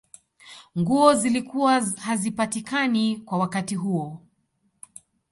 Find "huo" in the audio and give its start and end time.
3.75-4.21